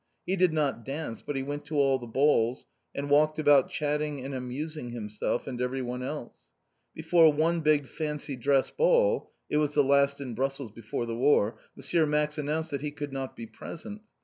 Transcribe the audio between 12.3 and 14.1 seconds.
announced that he could not be present.